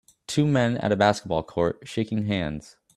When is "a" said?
0.91-0.95